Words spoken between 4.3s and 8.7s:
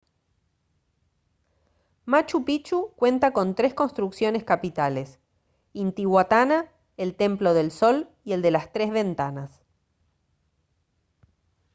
capitales intihuatana el templo del sol y el de